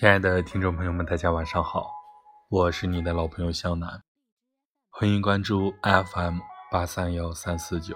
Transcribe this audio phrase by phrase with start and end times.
[0.00, 1.92] 亲爱的听众朋友们，大家晚上好，
[2.48, 4.02] 我是你的老朋友向南，
[4.88, 6.38] 欢迎关注 FM
[6.70, 7.94] 八三幺三四九。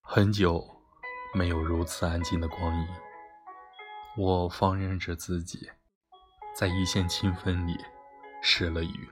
[0.00, 0.66] 很久
[1.32, 2.88] 没有如此安静的光阴，
[4.16, 5.70] 我放任着自己，
[6.56, 7.78] 在一线清风里
[8.42, 9.08] 失了语。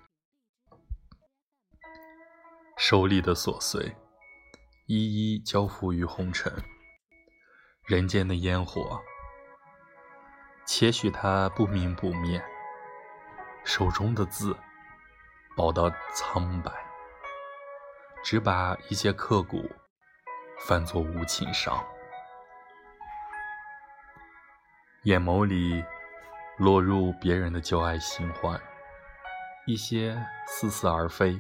[2.83, 3.95] 手里的琐碎，
[4.87, 6.51] 一一交付于红尘。
[7.84, 8.98] 人间的烟火，
[10.65, 12.43] 且许它不明不灭。
[13.65, 14.57] 手中的字，
[15.55, 16.73] 薄到苍白，
[18.24, 19.71] 只把一些刻骨，
[20.60, 21.85] 翻作无情伤。
[25.02, 25.85] 眼眸里，
[26.57, 28.59] 落入别人的旧爱新欢，
[29.66, 31.38] 一些似是而非。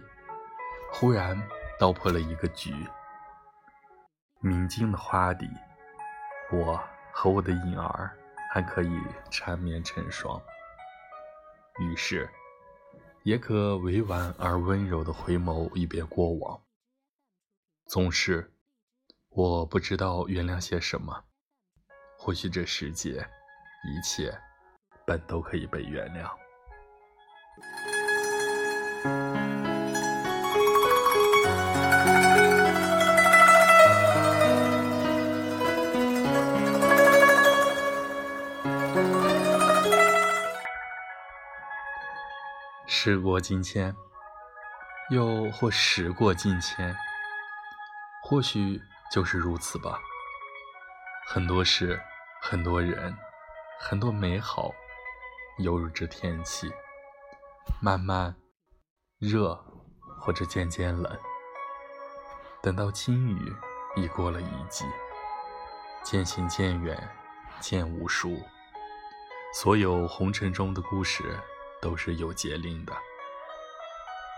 [0.92, 1.40] 忽然
[1.78, 2.74] 道破了一个局。
[4.40, 5.48] 明净的花底，
[6.50, 8.16] 我和我的影儿
[8.52, 10.40] 还可以缠绵成双。
[11.78, 12.28] 于是，
[13.22, 16.60] 也可委婉而温柔的回眸一别过往。
[17.86, 18.52] 总是，
[19.28, 21.24] 我不知道原谅些什么。
[22.18, 23.26] 或许这世界，
[23.84, 24.38] 一切
[25.06, 26.30] 本都可以被原谅。
[43.02, 43.96] 时过境迁，
[45.08, 46.94] 又或时过境迁，
[48.22, 48.78] 或许
[49.10, 49.98] 就是如此吧。
[51.26, 51.98] 很多事，
[52.42, 53.16] 很多人，
[53.80, 54.70] 很多美好，
[55.60, 56.70] 犹如这天气，
[57.80, 58.36] 慢慢
[59.18, 59.58] 热，
[60.20, 61.18] 或者渐渐冷。
[62.62, 63.56] 等到轻雨
[63.96, 64.84] 已过了一季，
[66.04, 67.10] 渐行渐远，
[67.60, 68.38] 渐无书。
[69.54, 71.40] 所有红尘中的故事。
[71.80, 72.92] 都是有节令的，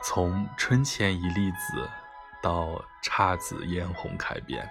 [0.04, 1.88] 从春前一粒子
[2.42, 4.68] 到姹紫嫣红开遍，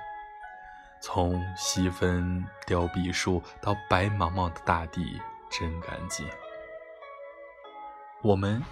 [1.02, 6.28] 从西风凋碧树到白茫茫的大地真干净。
[8.22, 8.64] 我们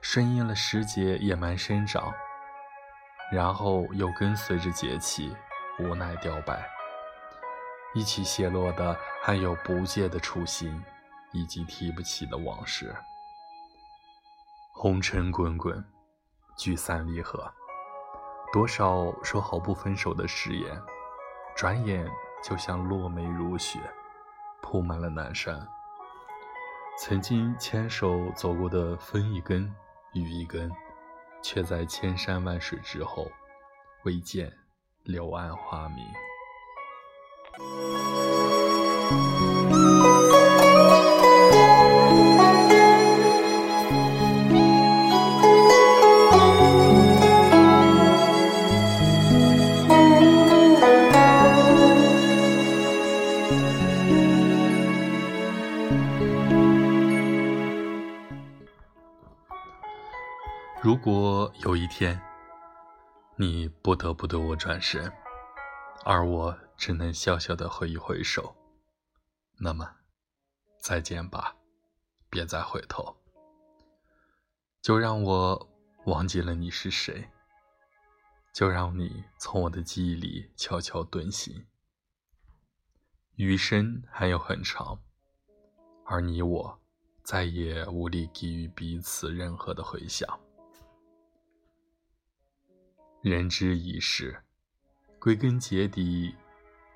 [0.00, 2.12] 顺应了时节野蛮生长，
[3.30, 5.36] 然后又跟随着节气
[5.78, 6.66] 无奈凋败，
[7.94, 10.82] 一起泄落的还有不戒的初心，
[11.32, 12.94] 以及提不起的往事。
[14.78, 15.82] 红尘滚滚，
[16.54, 17.50] 聚散离合，
[18.52, 20.78] 多少说好不分手的誓言，
[21.56, 22.06] 转眼
[22.44, 23.80] 就像落梅如雪，
[24.60, 25.66] 铺满了南山。
[26.98, 29.74] 曾经牵手走过的风一根
[30.12, 30.70] 雨一根，
[31.42, 33.26] 却在千山万水之后，
[34.04, 34.52] 未见
[35.04, 36.04] 柳暗花明。
[60.86, 62.16] 如果有一天，
[63.34, 65.12] 你不得不对我转身，
[66.04, 68.54] 而我只能笑笑的挥一挥手，
[69.58, 69.96] 那么，
[70.78, 71.56] 再见吧，
[72.30, 73.16] 别再回头。
[74.80, 75.68] 就让我
[76.04, 77.28] 忘记了你是谁，
[78.54, 81.66] 就让你从我的记忆里悄悄遁形。
[83.34, 85.00] 余生还有很长，
[86.04, 86.80] 而你我
[87.24, 90.38] 再也无力给予彼此任何的回响。
[93.28, 94.40] 人之一世，
[95.18, 96.32] 归根结底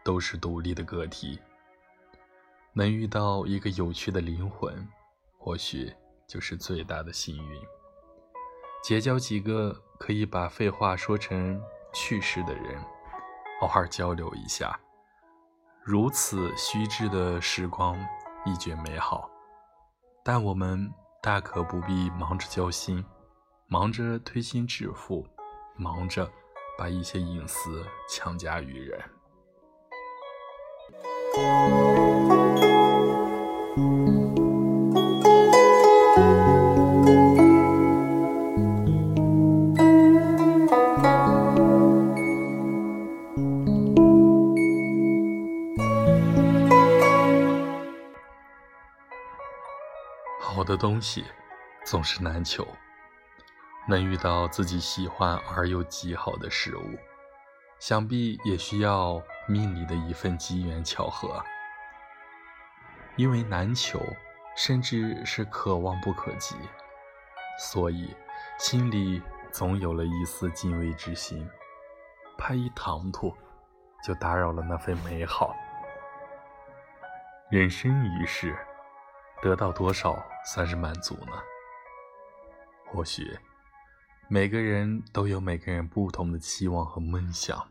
[0.05, 1.41] 都是独立的个体。
[2.73, 4.87] 能遇到一个有趣的灵魂，
[5.37, 5.93] 或许
[6.29, 7.61] 就是最大的幸运。
[8.81, 11.61] 结交几个可以把废话说成
[11.93, 12.81] 趣事的人，
[13.62, 14.79] 偶尔交流一下，
[15.82, 17.99] 如此虚掷的时光
[18.47, 19.29] 一觉美好。
[20.23, 20.88] 但我们
[21.21, 23.05] 大可不必忙着交心，
[23.67, 25.27] 忙着推心置腹。
[25.81, 26.31] 忙着
[26.77, 29.00] 把一些隐私强加于人。
[50.43, 51.25] 好的东西
[51.87, 52.67] 总是难求。
[53.90, 56.96] 能遇到自己喜欢而又极好的事物，
[57.81, 61.42] 想必也需要命里的一份机缘巧合。
[63.16, 64.00] 因为难求，
[64.56, 66.54] 甚至是可望不可及，
[67.58, 68.16] 所以
[68.58, 69.20] 心里
[69.50, 71.46] 总有了一丝敬畏之心，
[72.38, 73.36] 怕一唐突，
[74.04, 75.54] 就打扰了那份美好。
[77.50, 78.56] 人生一世，
[79.43, 80.16] 得到多少
[80.46, 81.32] 算是满足呢？
[82.86, 83.38] 或许，
[84.32, 87.67] 每个人都有每个人不同的期望和梦想。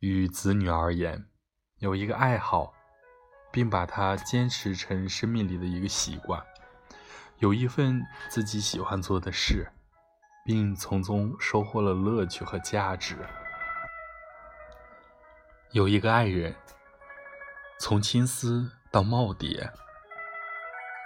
[0.00, 1.24] 与子女而言，
[1.78, 2.74] 有一个爱好，
[3.50, 6.38] 并把它坚持成生命里的一个习惯；
[7.38, 9.72] 有一份自己喜欢做的事，
[10.44, 13.16] 并从中收获了乐趣和价值；
[15.72, 16.54] 有一个爱人。
[17.78, 19.72] 从青丝到耄耋，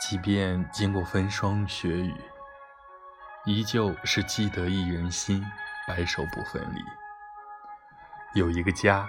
[0.01, 2.13] 即便经过风霜雪雨，
[3.47, 5.45] 依旧是既得一人心，
[5.87, 6.81] 白首不分离。
[8.41, 9.07] 有一个家，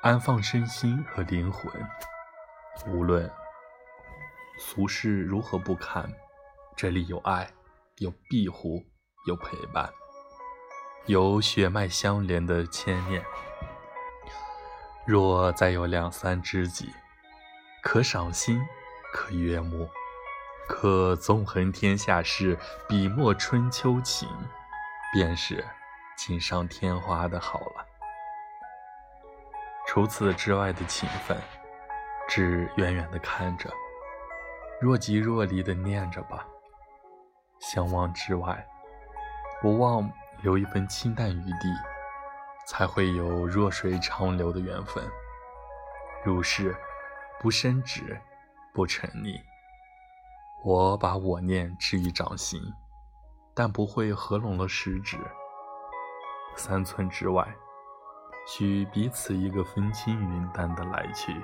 [0.00, 1.70] 安放身心和灵魂，
[2.86, 3.30] 无论
[4.58, 6.10] 俗世如何不堪，
[6.74, 7.46] 这里有爱，
[7.98, 8.86] 有庇护，
[9.26, 9.92] 有陪伴，
[11.04, 13.22] 有血脉相连的牵念。
[15.04, 16.90] 若再有两三知己，
[17.82, 18.58] 可赏心，
[19.12, 19.90] 可悦目，
[20.68, 24.28] 可纵横天下事，笔墨春秋情，
[25.12, 25.64] 便是
[26.16, 27.86] 锦上添花的好了。
[29.86, 31.36] 除此之外的情分，
[32.28, 33.70] 只远远的看着，
[34.80, 36.46] 若即若离的念着吧。
[37.60, 38.66] 相忘之外，
[39.60, 40.10] 不忘
[40.42, 41.68] 留一份清淡余地。
[42.64, 45.04] 才会有弱水长流的缘分。
[46.24, 46.74] 如是，
[47.40, 48.18] 不升职，
[48.72, 49.40] 不沉溺。
[50.64, 52.60] 我把我念置于掌心，
[53.52, 55.18] 但不会合拢了食指。
[56.54, 57.46] 三寸之外，
[58.46, 61.34] 许彼此一个风轻云淡的来去。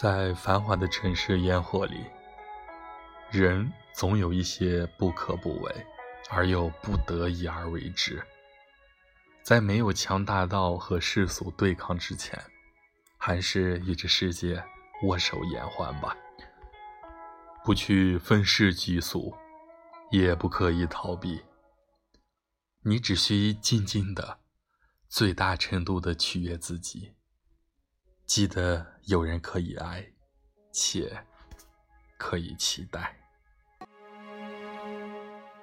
[0.00, 2.04] 在繁华的城市烟火里，
[3.32, 5.86] 人总有一些不可不为，
[6.30, 8.24] 而又不得已而为之。
[9.42, 12.40] 在没有强大到和世俗对抗之前，
[13.16, 14.62] 还是与这世界
[15.02, 16.16] 握手言欢吧。
[17.64, 19.34] 不去愤世嫉俗，
[20.12, 21.42] 也不刻意逃避。
[22.84, 24.38] 你只需静静的，
[25.08, 27.14] 最大程度的取悦自己。
[28.28, 30.06] 记得有人可以爱，
[30.70, 31.24] 且
[32.18, 33.17] 可以期待。